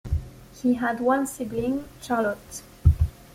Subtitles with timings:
[0.59, 2.63] He had one sibling, Charlotte.